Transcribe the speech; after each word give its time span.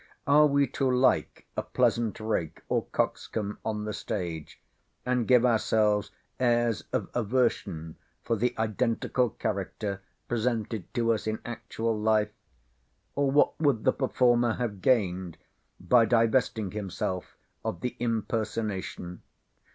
Are 0.25 0.47
we 0.47 0.65
to 0.65 0.89
like 0.89 1.45
a 1.55 1.61
pleasant 1.61 2.19
rake, 2.19 2.63
or 2.67 2.85
coxcomb, 2.87 3.59
on 3.63 3.85
the 3.85 3.93
stage, 3.93 4.59
and 5.05 5.27
give 5.27 5.45
ourselves 5.45 6.09
airs 6.39 6.83
of 6.91 7.07
aversion 7.13 7.97
for 8.23 8.35
the 8.35 8.55
identical 8.57 9.29
character 9.29 10.01
presented 10.27 10.91
to 10.95 11.13
us 11.13 11.27
in 11.27 11.37
actual 11.45 11.95
life? 11.95 12.31
or 13.13 13.29
what 13.29 13.59
would 13.59 13.83
the 13.83 13.93
performer 13.93 14.53
have 14.53 14.81
gained 14.81 15.37
by 15.79 16.05
divesting 16.05 16.71
himself 16.71 17.37
of 17.63 17.81
the 17.81 17.95
impersonation? 17.99 19.21